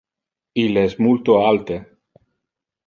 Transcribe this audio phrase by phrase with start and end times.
[0.61, 1.81] Ille es multo alte.